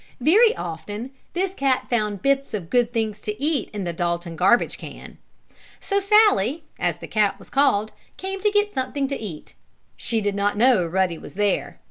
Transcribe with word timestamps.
Very 0.19 0.55
often 0.57 1.11
this 1.33 1.53
cat 1.53 1.87
found 1.87 2.23
bits 2.23 2.55
of 2.55 2.71
good 2.71 2.91
things 2.91 3.21
to 3.21 3.39
eat 3.39 3.69
in 3.71 3.83
the 3.83 3.93
Dalton 3.93 4.35
garbage 4.35 4.79
can. 4.79 5.19
So 5.79 5.99
Sallie, 5.99 6.63
as 6.79 6.97
the 6.97 7.07
cat 7.07 7.37
was 7.37 7.51
called, 7.51 7.91
came 8.17 8.41
to 8.41 8.49
get 8.49 8.73
something 8.73 9.07
to 9.09 9.15
eat. 9.19 9.53
She 9.95 10.19
did 10.19 10.33
not 10.33 10.57
know 10.57 10.83
Ruddy 10.87 11.19
was 11.19 11.35
there. 11.35 11.77